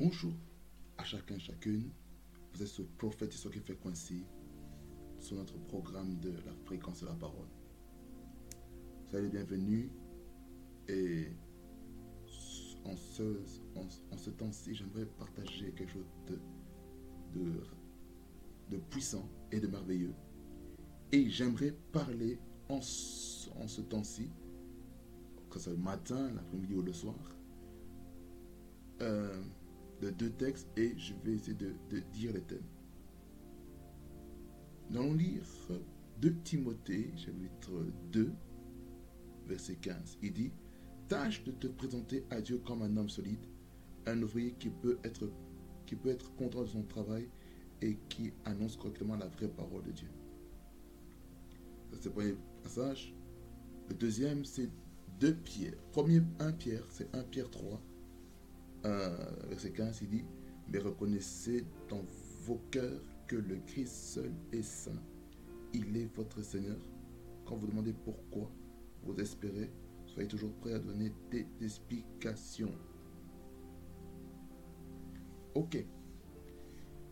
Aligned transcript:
Bonjour 0.00 0.32
à 0.96 1.04
chacun, 1.04 1.38
chacune. 1.38 1.90
Vous 2.54 2.62
êtes 2.62 2.68
ce 2.68 2.80
prophète 2.80 3.34
et 3.34 3.36
ce 3.36 3.48
qui 3.48 3.58
fait 3.58 3.74
coïncider 3.74 4.24
sur 5.18 5.36
notre 5.36 5.58
programme 5.66 6.18
de 6.20 6.30
la 6.30 6.54
fréquence 6.64 7.02
de 7.02 7.06
la 7.06 7.12
parole. 7.12 7.50
Soyez 9.10 9.26
les 9.26 9.30
bienvenus 9.30 9.90
et 10.88 11.26
en 12.86 12.96
ce, 12.96 13.42
en, 13.76 14.16
ce 14.16 14.30
temps-ci, 14.30 14.74
j'aimerais 14.74 15.04
partager 15.04 15.70
quelque 15.72 15.92
chose 15.92 16.08
de, 16.28 16.40
de, 17.38 17.60
de, 18.70 18.78
puissant 18.78 19.28
et 19.52 19.60
de 19.60 19.66
merveilleux. 19.66 20.14
Et 21.12 21.28
j'aimerais 21.28 21.74
parler 21.92 22.38
en, 22.70 22.76
en 22.76 23.68
ce 23.68 23.80
temps-ci, 23.82 24.30
que 25.50 25.58
ce 25.58 25.64
soit 25.64 25.72
le 25.74 25.78
matin, 25.78 26.32
l'après-midi 26.32 26.72
ou 26.72 26.80
le 26.80 26.94
soir, 26.94 27.36
euh, 29.02 29.42
de 30.00 30.10
deux 30.10 30.30
textes 30.30 30.68
et 30.76 30.96
je 30.96 31.14
vais 31.24 31.34
essayer 31.34 31.54
de, 31.54 31.74
dire 32.12 32.32
les 32.32 32.42
thèmes. 32.42 32.66
Nous 34.90 35.00
allons 35.00 35.14
lire 35.14 35.44
2 36.20 36.34
Timothée, 36.42 37.12
chapitre 37.16 37.86
2, 38.12 38.32
verset 39.46 39.76
15. 39.76 40.18
Il 40.22 40.32
dit 40.32 40.52
Tâche 41.08 41.44
de 41.44 41.52
te 41.52 41.66
présenter 41.66 42.24
à 42.30 42.40
Dieu 42.40 42.58
comme 42.58 42.82
un 42.82 42.96
homme 42.96 43.08
solide, 43.08 43.44
un 44.06 44.22
ouvrier 44.22 44.52
qui 44.58 44.70
peut 44.70 44.98
être, 45.04 45.30
qui 45.86 45.96
peut 45.96 46.10
être 46.10 46.34
content 46.34 46.62
de 46.62 46.68
son 46.68 46.82
travail 46.82 47.28
et 47.82 47.96
qui 48.08 48.32
annonce 48.44 48.76
correctement 48.76 49.16
la 49.16 49.28
vraie 49.28 49.48
parole 49.48 49.82
de 49.84 49.92
Dieu. 49.92 50.08
C'est 51.92 52.06
le 52.06 52.10
premier 52.12 52.34
passage. 52.62 53.14
Le 53.88 53.94
deuxième, 53.94 54.44
c'est 54.44 54.70
2 55.20 55.34
Pierre. 55.34 55.74
Premier, 55.92 56.22
1 56.38 56.52
Pierre, 56.52 56.84
c'est 56.90 57.14
1 57.14 57.22
Pierre 57.24 57.50
3, 57.50 57.80
verset 58.82 59.72
15, 59.72 60.00
il 60.02 60.08
dit, 60.08 60.24
mais 60.68 60.78
reconnaissez 60.78 61.64
dans 61.88 62.02
vos 62.42 62.60
cœurs 62.70 63.02
que 63.26 63.36
le 63.36 63.56
Christ 63.66 63.94
seul 63.94 64.32
est 64.52 64.62
saint. 64.62 65.02
Il 65.72 65.96
est 65.96 66.14
votre 66.16 66.42
Seigneur. 66.42 66.78
Quand 67.44 67.56
vous 67.56 67.66
demandez 67.66 67.92
pourquoi 67.92 68.50
vous 69.02 69.14
espérez, 69.20 69.70
soyez 70.06 70.28
toujours 70.28 70.52
prêt 70.54 70.74
à 70.74 70.78
donner 70.78 71.12
des 71.30 71.46
explications. 71.60 72.74
Ok. 75.54 75.84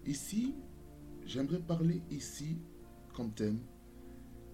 Ici, 0.06 0.54
j'aimerais 1.24 1.60
parler 1.60 2.02
ici 2.10 2.58
comme 3.12 3.32
thème 3.32 3.60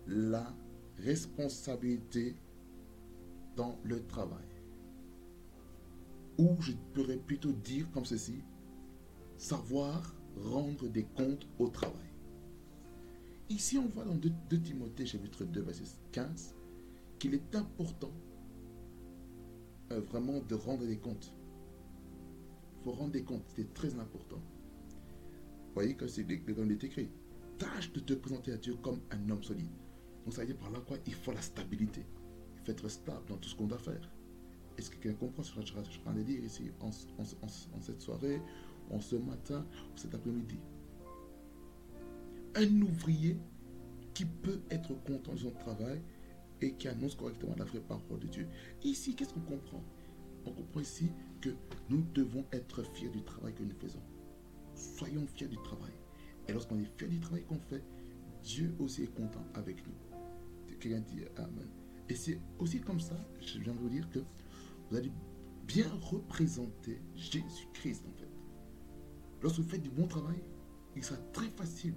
la 0.07 0.55
responsabilité 0.99 2.37
dans 3.57 3.79
le 3.85 4.05
travail 4.07 4.54
ou 6.39 6.57
je 6.61 6.73
pourrais 6.93 7.17
plutôt 7.17 7.53
dire 7.53 7.91
comme 7.93 8.05
ceci, 8.05 8.43
savoir 9.37 10.15
rendre 10.37 10.89
des 10.89 11.05
comptes 11.05 11.47
au 11.59 11.69
travail. 11.69 12.11
Ici, 13.51 13.79
on 13.79 13.87
voit 13.87 14.05
dans 14.05 14.15
2, 14.15 14.31
Timothée 14.61 15.07
chapitre 15.07 15.45
2, 15.45 15.61
verset 15.61 15.85
15, 16.13 16.55
qu'il 17.19 17.35
est 17.35 17.55
important 17.55 18.13
euh, 19.93 20.01
vraiment 20.01 20.41
de 20.41 20.55
rendre 20.55 20.87
des 20.87 20.97
comptes. 20.97 21.33
Il 22.81 22.85
faut 22.85 22.93
rendre 22.93 23.13
des 23.13 23.23
comptes, 23.23 23.45
c'est 23.55 23.73
très 23.75 23.95
important. 23.99 24.37
Vous 24.37 25.75
voyez 25.75 25.95
que 25.95 26.07
c'est 26.07 26.23
est 26.31 26.85
écrit. 26.85 27.11
Tâche 27.59 27.93
de 27.93 28.01
te 28.01 28.15
présenter 28.15 28.53
à 28.53 28.57
Dieu 28.57 28.75
comme 28.77 29.01
un 29.11 29.31
homme 29.31 29.43
solide. 29.43 29.71
Donc 30.25 30.35
ça 30.35 30.41
veut 30.41 30.47
dire 30.49 30.57
par 30.57 30.71
là 30.71 30.81
quoi? 30.81 30.97
Il 31.07 31.15
faut 31.15 31.33
la 31.33 31.43
stabilité. 31.43 32.05
Il 32.57 32.61
faut 32.65 32.73
être 32.73 32.89
stable 32.89 33.27
dans 33.29 33.37
tout 33.37 33.49
ce 33.49 33.57
qu'on 33.57 33.67
doit 33.67 33.79
faire. 33.79 34.11
Est-ce 34.77 34.91
que 34.91 34.97
quelqu'un 34.97 35.19
comprend 35.19 35.43
ce 35.43 35.55
que 35.55 35.61
je 35.61 35.67
suis 35.67 35.79
en 35.79 36.03
train 36.03 36.15
de 36.15 36.23
dire 36.23 36.43
ici, 36.43 36.71
en, 36.81 36.91
cette 36.93 38.01
soirée, 38.01 38.41
en 38.91 39.01
ce 39.01 39.17
matin, 39.17 39.65
ou 39.95 39.97
cet 39.97 40.15
après-midi 40.15 40.59
Un 42.57 42.83
ouvrier 42.83 43.37
qui 44.15 44.25
peut 44.25 44.61
être 44.71 44.95
content 45.05 45.33
de 45.33 45.39
son 45.39 45.51
travail 45.51 46.01
et 46.61 46.73
qui 46.75 46.89
annonce 46.89 47.15
correctement 47.15 47.55
la 47.57 47.65
vraie 47.65 47.81
parole 47.81 48.21
de 48.21 48.27
Dieu. 48.27 48.49
Ici, 48.83 49.15
qu'est-ce 49.15 49.35
qu'on 49.35 49.41
comprend? 49.41 49.83
On 50.47 50.53
comprend 50.53 50.81
ici 50.81 51.11
que 51.41 51.51
nous 51.91 52.05
devons 52.15 52.45
être 52.53 52.83
fiers 52.95 53.09
du 53.09 53.23
travail 53.23 53.55
que 53.55 53.63
nous 53.63 53.75
faisons. 53.81 54.03
Soyons 54.75 55.27
fiers 55.27 55.49
du 55.49 55.57
travail. 55.59 55.93
Et 56.49 56.53
lorsqu'on 56.53 56.79
est 56.79 56.99
fier 56.99 57.09
du 57.09 57.21
travail 57.21 57.45
qu'on 57.45 57.59
fait, 57.59 57.83
Dieu 58.43 58.75
aussi 58.79 59.05
est 59.05 59.15
content 59.15 59.45
avec 59.55 59.87
nous. 59.87 59.95
Quelqu'un 60.79 61.01
dit 61.01 61.23
Amen. 61.37 61.69
Et 62.09 62.15
c'est 62.15 62.39
aussi 62.59 62.81
comme 62.81 63.01
ça, 63.01 63.17
je 63.41 63.59
viens 63.59 63.73
de 63.73 63.79
vous 63.79 63.89
dire 63.89 64.09
que 64.11 64.21
allez 64.95 65.13
bien 65.67 65.89
représenter 66.01 67.01
Jésus-Christ 67.15 68.05
en 68.07 68.13
fait. 68.13 68.31
Lorsque 69.43 69.61
vous 69.61 69.69
faites 69.69 69.83
du 69.83 69.91
bon 69.91 70.07
travail, 70.07 70.43
il 70.97 71.05
sera 71.05 71.19
très 71.33 71.49
facile 71.49 71.95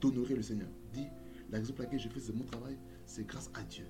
d'honorer 0.00 0.36
le 0.36 0.42
Seigneur. 0.42 0.68
Dit, 0.92 1.06
la 1.50 1.58
raison 1.58 1.72
pour 1.72 1.84
laquelle 1.84 2.00
je 2.00 2.08
fais 2.08 2.20
ce 2.20 2.32
bon 2.32 2.44
travail, 2.44 2.78
c'est 3.06 3.26
grâce 3.26 3.50
à 3.54 3.62
Dieu. 3.64 3.86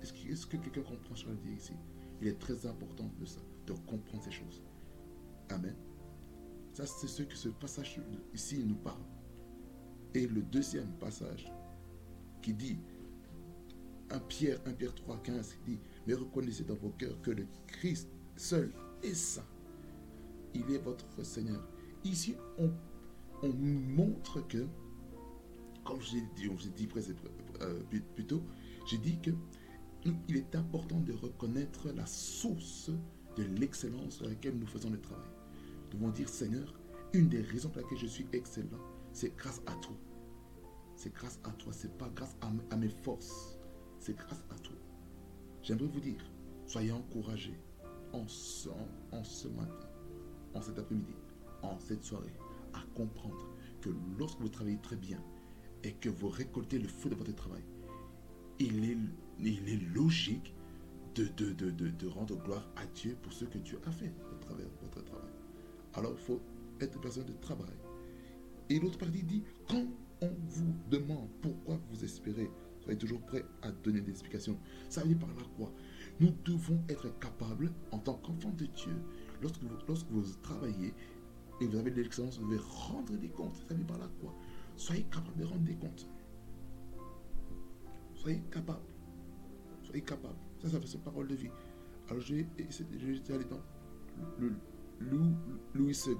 Est-ce 0.00 0.46
que, 0.46 0.56
quelqu'un 0.56 0.82
comprend 0.82 1.16
ce 1.16 1.24
que 1.24 1.30
je 1.30 1.36
dis 1.36 1.56
ici? 1.56 1.72
Il 2.20 2.28
est 2.28 2.38
très 2.38 2.66
important 2.66 3.10
de 3.18 3.24
ça, 3.24 3.40
de 3.66 3.72
comprendre 3.72 4.22
ces 4.22 4.30
choses. 4.30 4.62
Amen. 5.50 5.74
Ça, 6.72 6.86
c'est 6.86 7.06
ce 7.06 7.22
que 7.22 7.36
ce 7.36 7.48
passage 7.48 8.00
ici 8.34 8.64
nous 8.64 8.76
parle. 8.76 9.02
Et 10.14 10.26
le 10.26 10.42
deuxième 10.42 10.92
passage 10.98 11.52
qui 12.42 12.54
dit, 12.54 12.78
1 14.10 14.18
Pierre, 14.20 14.58
1 14.66 14.72
Pierre 14.72 14.94
3, 14.94 15.22
15, 15.22 15.56
dit, 15.66 15.80
mais 16.08 16.14
reconnaissez 16.14 16.64
dans 16.64 16.74
vos 16.74 16.88
cœurs 16.88 17.20
que 17.20 17.30
le 17.30 17.46
Christ 17.66 18.08
seul 18.34 18.72
est 19.02 19.14
saint. 19.14 19.44
Il 20.54 20.62
est 20.72 20.78
votre 20.78 21.22
Seigneur. 21.22 21.62
Ici, 22.02 22.34
on, 22.56 22.72
montre 23.52 24.40
que, 24.48 24.66
comme 25.84 26.00
je 26.00 26.16
dit, 26.34 26.50
j'ai 26.56 26.70
dit 26.70 26.88
euh, 27.60 27.82
plus 28.16 28.26
tôt, 28.26 28.42
j'ai 28.86 28.96
dit 28.96 29.20
que 29.20 29.30
il 30.28 30.36
est 30.38 30.54
important 30.56 30.98
de 31.00 31.12
reconnaître 31.12 31.90
la 31.90 32.06
source 32.06 32.90
de 33.36 33.42
l'excellence 33.60 34.20
dans 34.20 34.28
laquelle 34.28 34.56
nous 34.58 34.66
faisons 34.66 34.90
le 34.90 35.00
travail. 35.00 35.28
Nous 35.92 35.98
devons 35.98 36.10
dire, 36.10 36.28
Seigneur, 36.28 36.72
une 37.12 37.28
des 37.28 37.42
raisons 37.42 37.68
pour 37.68 37.82
laquelle 37.82 37.98
je 37.98 38.06
suis 38.06 38.26
excellent, 38.32 38.78
c'est 39.12 39.36
grâce 39.36 39.60
à 39.66 39.74
toi. 39.74 39.96
C'est 40.96 41.12
grâce 41.12 41.38
à 41.44 41.50
toi, 41.50 41.72
c'est 41.72 41.96
pas 41.98 42.08
grâce 42.14 42.34
à 42.70 42.76
mes 42.76 42.88
forces, 42.88 43.58
c'est 44.00 44.16
grâce 44.16 44.42
à 44.50 44.54
toi. 44.60 44.74
J'aimerais 45.68 45.88
vous 45.88 46.00
dire, 46.00 46.24
soyez 46.64 46.92
encouragés 46.92 47.60
en 48.14 48.26
ce, 48.26 48.68
matin, 49.48 49.86
en 50.54 50.62
cet 50.62 50.78
après-midi, 50.78 51.12
en 51.62 51.78
cette 51.78 52.02
soirée, 52.02 52.32
à 52.72 52.80
comprendre 52.94 53.46
que 53.82 53.90
lorsque 54.18 54.40
vous 54.40 54.48
travaillez 54.48 54.78
très 54.78 54.96
bien 54.96 55.22
et 55.84 55.92
que 55.92 56.08
vous 56.08 56.30
récoltez 56.30 56.78
le 56.78 56.88
fruit 56.88 57.10
de 57.10 57.16
votre 57.16 57.34
travail, 57.34 57.60
il 58.58 58.82
est, 58.82 58.96
il 59.40 59.68
est 59.68 59.94
logique 59.94 60.54
de, 61.14 61.26
de, 61.36 61.52
de, 61.52 61.70
de, 61.70 62.06
rendre 62.06 62.36
gloire 62.36 62.66
à 62.76 62.86
Dieu 62.86 63.18
pour 63.20 63.34
ce 63.34 63.44
que 63.44 63.58
Dieu 63.58 63.78
a 63.84 63.90
fait 63.90 64.14
au 64.32 64.42
travers 64.42 64.64
de 64.64 64.86
votre 64.86 65.04
travail. 65.04 65.30
Alors 65.92 66.12
il 66.12 66.24
faut 66.24 66.40
être 66.80 66.98
personne 66.98 67.26
de 67.26 67.34
travail. 67.42 67.76
Et 68.70 68.80
l'autre 68.80 68.96
partie 68.96 69.22
dit, 69.22 69.42
quand 69.68 69.84
on 70.22 70.30
vous 70.46 70.74
demande 70.88 71.28
pourquoi 71.42 71.78
vous 71.90 72.02
espérez 72.02 72.50
Soyez 72.88 72.98
toujours 72.98 73.20
prêt 73.20 73.44
à 73.60 73.70
donner 73.70 74.00
des 74.00 74.12
explications. 74.12 74.58
Ça 74.88 75.02
veut 75.02 75.08
dire 75.08 75.18
par 75.18 75.28
là 75.28 75.42
quoi? 75.58 75.70
Nous 76.20 76.32
devons 76.46 76.82
être 76.88 77.18
capables, 77.18 77.70
en 77.90 77.98
tant 77.98 78.14
qu'enfants 78.14 78.54
de 78.56 78.64
Dieu, 78.64 78.94
lorsque 79.42 79.62
vous, 79.62 79.68
lorsque 79.86 80.06
vous 80.08 80.24
travaillez 80.40 80.94
et 81.60 81.66
vous 81.66 81.76
avez 81.76 81.90
de 81.90 82.00
l'excellence, 82.00 82.38
vous 82.38 82.56
rendre 82.56 83.14
des 83.18 83.28
comptes. 83.28 83.56
Ça 83.56 83.74
veut 83.74 83.74
dire 83.74 83.86
par 83.86 83.98
là 83.98 84.08
quoi? 84.22 84.34
Soyez 84.76 85.02
capable 85.02 85.36
de 85.36 85.44
rendre 85.44 85.64
des 85.64 85.74
comptes. 85.74 86.08
Soyez 88.14 88.42
capable. 88.50 88.80
Soyez 89.82 90.00
capable. 90.00 90.38
Ça, 90.62 90.70
ça 90.70 90.80
fait 90.80 90.86
cette 90.86 91.04
parole 91.04 91.28
de 91.28 91.34
vie. 91.34 91.50
Alors, 92.08 92.22
vais, 92.22 92.46
je 92.58 93.32
aller 93.34 93.44
dans 93.44 93.60
le, 94.38 94.54
Louis 95.74 95.94
II 96.06 96.14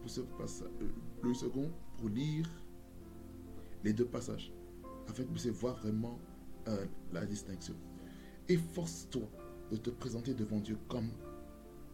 pour 0.00 0.08
ce 0.08 0.22
passage. 0.22 0.70
Euh, 0.80 0.88
Louis 1.22 1.36
II 1.42 1.68
pour 1.98 2.08
lire 2.08 2.48
les 3.84 3.92
deux 3.92 4.06
passages 4.06 4.53
afin 5.08 5.22
que 5.22 5.28
vous 5.28 5.32
puissiez 5.34 5.50
voir 5.50 5.76
vraiment 5.76 6.18
euh, 6.68 6.86
la 7.12 7.24
distinction. 7.26 7.74
Efforce-toi 8.48 9.28
de 9.70 9.76
te 9.76 9.90
présenter 9.90 10.34
devant 10.34 10.60
Dieu 10.60 10.78
comme, 10.88 11.10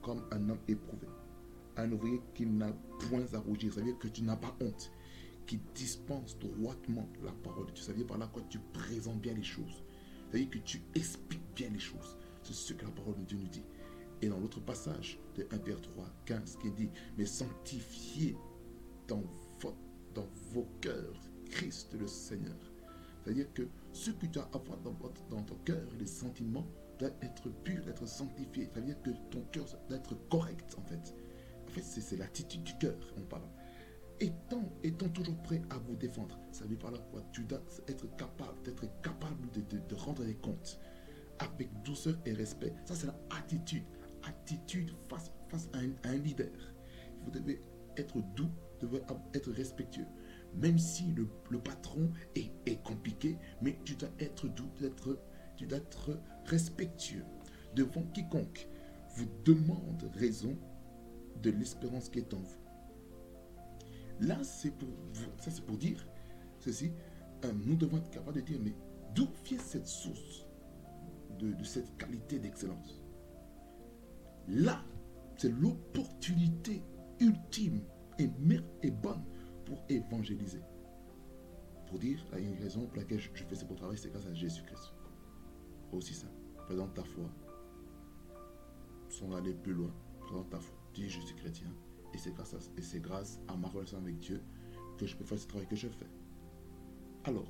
comme 0.02 0.22
un 0.30 0.48
homme 0.48 0.58
éprouvé, 0.68 1.06
un 1.76 1.90
ouvrier 1.92 2.20
qui 2.34 2.46
n'a 2.46 2.72
point 3.08 3.24
à 3.32 3.38
rougir, 3.38 3.72
ça 3.72 3.80
veut 3.80 3.86
dire 3.86 3.98
que 3.98 4.08
tu 4.08 4.22
n'as 4.22 4.36
pas 4.36 4.56
honte, 4.60 4.90
qui 5.46 5.58
dispense 5.74 6.38
droitement 6.38 7.08
la 7.22 7.32
parole 7.32 7.66
de 7.66 7.72
Dieu. 7.72 7.94
Dire 7.94 8.06
par 8.06 8.18
là 8.18 8.30
que 8.32 8.40
tu 8.48 8.58
présentes 8.72 9.20
bien 9.20 9.34
les 9.34 9.42
choses. 9.42 9.82
Ça 10.30 10.38
veut 10.38 10.40
dire 10.40 10.50
que 10.50 10.58
tu 10.58 10.82
expliques 10.94 11.54
bien 11.56 11.70
les 11.70 11.78
choses. 11.78 12.16
C'est 12.42 12.52
ce 12.52 12.72
que 12.72 12.84
la 12.84 12.90
parole 12.90 13.16
de 13.16 13.24
Dieu 13.24 13.38
nous 13.38 13.48
dit. 13.48 13.64
Et 14.22 14.28
dans 14.28 14.38
l'autre 14.38 14.60
passage 14.60 15.18
de 15.36 15.46
1 15.50 15.58
Pierre 15.58 15.80
3, 15.80 16.04
15, 16.26 16.58
qui 16.62 16.70
dit, 16.72 16.90
mais 17.16 17.26
sanctifiez 17.26 18.36
dans, 19.08 19.24
dans 20.14 20.28
vos 20.52 20.68
cœurs 20.80 21.20
Christ 21.50 21.94
le 21.98 22.06
Seigneur. 22.06 22.69
C'est-à-dire 23.22 23.52
que 23.52 23.68
ce 23.92 24.10
que 24.10 24.26
tu 24.26 24.38
as 24.38 24.48
avoir 24.52 24.78
dans, 24.78 24.96
dans 25.30 25.42
ton 25.42 25.56
cœur, 25.64 25.82
les 25.98 26.06
sentiments, 26.06 26.66
doivent 27.00 27.16
être 27.22 27.48
purs, 27.64 27.88
être 27.88 28.06
sanctifiés. 28.06 28.68
C'est-à-dire 28.72 29.00
que 29.02 29.10
ton 29.30 29.40
cœur 29.52 29.64
doit 29.88 29.98
être 29.98 30.14
correct, 30.28 30.76
en 30.78 30.82
fait. 30.82 31.14
En 31.66 31.70
fait, 31.70 31.82
c'est 31.82 32.16
l'attitude 32.16 32.62
du 32.62 32.76
cœur, 32.78 32.96
on 33.16 33.22
parle. 33.22 33.48
Étant, 34.20 34.70
étant 34.82 35.08
toujours 35.08 35.36
prêt 35.42 35.62
à 35.70 35.78
vous 35.78 35.96
défendre, 35.96 36.38
ça 36.52 36.64
veut 36.64 36.76
dire 36.76 37.10
quoi? 37.10 37.22
Tu 37.32 37.42
dois 37.44 37.62
être 37.88 38.06
capable, 38.16 38.62
d'être 38.64 38.84
capable 39.02 39.50
de, 39.50 39.94
rendre 39.94 40.24
des 40.24 40.34
comptes 40.34 40.78
avec 41.38 41.68
douceur 41.82 42.18
et 42.26 42.32
respect. 42.34 42.74
Ça, 42.84 42.94
c'est 42.94 43.06
l'attitude. 43.06 43.84
Attitude 44.24 44.90
face, 45.08 45.32
face 45.48 45.70
à, 45.72 45.78
un, 46.08 46.16
leader. 46.16 46.50
Vous 47.24 47.30
devez 47.30 47.60
être 47.96 48.20
doux, 48.34 48.50
devez 48.80 49.00
être 49.32 49.50
respectueux. 49.52 50.06
Même 50.54 50.78
si 50.78 51.04
le, 51.12 51.26
le 51.48 51.58
patron 51.58 52.10
mais 53.62 53.78
tu 53.84 53.94
dois 53.94 54.10
être 54.18 54.48
doux, 54.48 54.70
tu 55.56 55.66
dois 55.66 55.78
être 55.78 56.18
respectueux 56.46 57.24
devant 57.74 58.02
quiconque 58.14 58.68
vous 59.16 59.26
demande 59.44 60.10
raison 60.14 60.56
de 61.42 61.50
l'espérance 61.50 62.08
qui 62.08 62.20
est 62.20 62.34
en 62.34 62.38
vous. 62.38 62.60
Là, 64.20 64.38
c'est 64.42 64.70
pour, 64.70 64.88
ça 65.38 65.50
c'est 65.50 65.64
pour 65.64 65.78
dire 65.78 66.06
ceci. 66.58 66.92
Euh, 67.44 67.52
nous 67.64 67.76
devons 67.76 67.96
être 67.96 68.10
capables 68.10 68.36
de 68.36 68.42
dire, 68.42 68.58
mais 68.62 68.74
d'où 69.14 69.26
vient 69.44 69.58
cette 69.58 69.86
source 69.86 70.46
de, 71.38 71.54
cette 71.64 71.96
qualité 71.96 72.38
d'excellence? 72.38 73.00
Là, 74.48 74.84
c'est 75.36 75.48
l'opportunité 75.48 76.82
ultime 77.18 77.80
et, 78.18 78.28
et 78.82 78.90
bonne 78.90 79.24
pour 79.64 79.82
évangéliser. 79.88 80.60
Pour 81.90 81.98
dire, 81.98 82.24
il 82.34 82.44
y 82.44 82.46
a 82.46 82.50
une 82.50 82.62
raison 82.62 82.86
pour 82.86 82.98
laquelle 82.98 83.18
je, 83.18 83.28
fais 83.30 83.54
ce 83.56 83.64
beau 83.64 83.74
travail, 83.74 83.98
c'est 83.98 84.10
grâce 84.10 84.24
à 84.24 84.32
Jésus-Christ. 84.32 84.94
Aussi 85.90 86.14
ça. 86.14 86.28
Présente 86.66 86.94
ta 86.94 87.02
foi. 87.02 87.24
Sans 89.08 89.34
aller 89.34 89.54
plus 89.54 89.72
loin, 89.72 89.90
présente 90.20 90.48
ta 90.50 90.60
foi. 90.60 90.76
Dis, 90.94 91.08
je 91.08 91.20
suis 91.20 91.34
chrétien. 91.34 91.66
Et 92.14 92.18
c'est 92.18 92.32
grâce, 92.32 92.54
à, 92.54 92.58
et 92.76 92.82
c'est 92.82 93.00
grâce 93.00 93.40
à 93.48 93.56
ma 93.56 93.66
relation 93.66 93.98
avec 93.98 94.20
Dieu 94.20 94.40
que 94.98 95.04
je 95.04 95.16
peux 95.16 95.24
faire 95.24 95.38
ce 95.38 95.48
travail 95.48 95.66
que 95.66 95.74
je 95.74 95.88
fais. 95.88 96.06
Alors, 97.24 97.48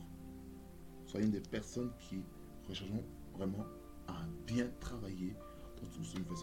soyez 1.06 1.26
des 1.26 1.40
personnes 1.40 1.92
qui 1.98 2.22
recherchons 2.66 3.04
vraiment 3.34 3.66
à 4.08 4.24
bien 4.46 4.70
travailler 4.80 5.36
dans 5.76 5.88
tout 5.90 6.02
ce 6.02 6.16
que. 6.16 6.34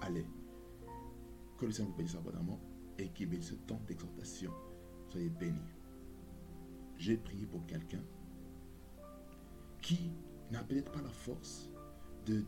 Allez, 0.00 0.24
que 1.58 1.66
le 1.66 1.72
Seigneur 1.72 1.90
vous 1.90 1.98
bénisse 1.98 2.14
abondamment 2.14 2.58
et 2.98 3.10
qu'il 3.10 3.28
bénisse 3.28 3.50
ce 3.50 3.54
temps 3.54 3.80
d'exhortation. 3.86 4.50
Soyez 5.10 5.28
bénis. 5.28 5.60
J'ai 6.98 7.16
prié 7.16 7.46
pour 7.46 7.66
quelqu'un 7.66 8.02
qui 9.80 10.12
n'a 10.50 10.62
peut-être 10.62 10.92
pas 10.92 11.02
la 11.02 11.10
force 11.10 11.70
de, 12.26 12.44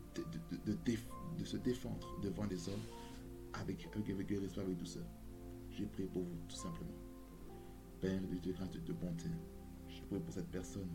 de, 0.65 1.45
se 1.45 1.57
défendre 1.57 2.21
devant 2.23 2.45
les 2.45 2.69
hommes 2.69 2.87
avec, 3.55 3.87
avec, 3.93 4.11
avec 4.11 4.31
respect, 4.31 4.61
avec 4.61 4.77
douceur. 4.77 5.07
J'ai 5.71 5.87
prié 5.87 6.09
pour 6.09 6.23
vous, 6.23 6.37
tout 6.49 6.57
simplement. 6.57 6.95
Père 8.01 8.21
de 8.21 8.53
grâce, 8.53 8.71
de 8.71 8.93
bonté, 8.93 9.29
je 9.89 10.03
prie 10.03 10.21
pour 10.21 10.33
cette 10.35 10.51
personne 10.51 10.91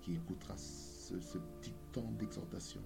qui 0.00 0.14
écoutera 0.14 0.56
ce, 0.56 1.14
petit 1.60 1.74
temps 1.92 2.10
d'exhortation 2.18 2.80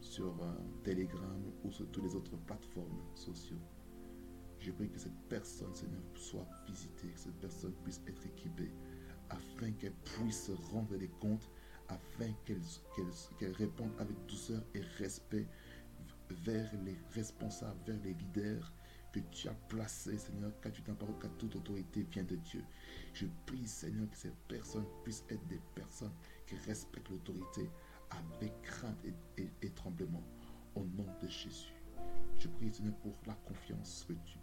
sur 0.00 0.34
euh, 0.42 0.52
Telegram 0.82 1.42
ou 1.64 1.70
sur 1.70 1.86
toutes 1.90 2.04
les 2.04 2.14
autres 2.14 2.36
plateformes 2.38 3.02
sociales. 3.14 3.58
Je 4.60 4.72
prie 4.72 4.90
que 4.90 4.98
cette 4.98 5.18
personne, 5.28 5.74
Seigneur, 5.74 6.02
soit 6.14 6.46
visitée, 6.66 7.08
que 7.08 7.20
cette 7.20 7.40
personne 7.40 7.72
puisse 7.84 8.00
être 8.06 8.26
équipée, 8.26 8.72
afin 9.30 9.70
qu'elle 9.72 9.92
puisse 9.92 10.50
rendre 10.72 10.96
des 10.96 11.08
comptes, 11.20 11.48
afin 11.88 12.32
qu'elle 12.44 13.52
réponde 13.52 13.92
avec 13.98 14.16
douceur 14.26 14.62
et 14.74 14.80
respect 14.98 15.46
vers 16.30 16.70
les 16.84 16.96
responsables, 17.12 17.78
vers 17.86 18.02
les 18.02 18.14
leaders 18.14 18.72
que 19.12 19.20
tu 19.30 19.48
as 19.48 19.54
placés, 19.68 20.18
Seigneur, 20.18 20.52
car 20.60 20.72
tu 20.72 20.82
t'en 20.82 20.94
parles 20.94 21.18
qu'à 21.20 21.28
toute 21.38 21.56
autorité 21.56 22.06
vient 22.10 22.24
de 22.24 22.36
Dieu. 22.36 22.62
Je 23.14 23.26
prie, 23.46 23.66
Seigneur, 23.66 24.10
que 24.10 24.16
ces 24.16 24.32
personnes 24.48 24.86
puissent 25.02 25.24
être 25.30 25.46
des 25.48 25.60
personnes 25.74 26.12
qui 26.46 26.56
respectent 26.66 27.08
l'autorité 27.10 27.70
avec 28.10 28.60
crainte 28.62 29.06
et, 29.36 29.70
tremblement. 29.70 30.22
Au 30.74 30.84
nom 30.84 31.06
de 31.22 31.28
Jésus. 31.28 31.72
Je 32.38 32.48
prie, 32.48 32.70
Seigneur, 32.70 32.94
pour 32.96 33.16
la 33.26 33.34
confiance 33.34 34.04
que 34.06 34.12
tu. 34.24 34.38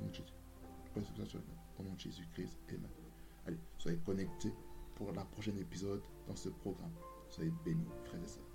Au 0.00 0.04
nom 0.04 0.08
de 0.08 0.14
Jésus. 0.14 1.38
Au 1.78 1.82
nom 1.82 1.92
de 1.94 2.00
Jésus-Christ. 2.00 2.58
Amen. 2.70 2.90
Allez, 3.46 3.58
soyez 3.78 3.98
connectés 3.98 4.52
pour 4.94 5.12
la 5.12 5.24
prochaine 5.24 5.58
épisode 5.58 6.02
dans 6.26 6.36
ce 6.36 6.48
programme. 6.48 6.92
Soyez 7.28 7.52
bénis, 7.64 7.86
frères 8.04 8.22
et 8.22 8.28
sœurs. 8.28 8.49